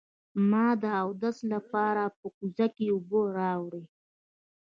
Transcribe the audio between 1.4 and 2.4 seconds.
لپاره په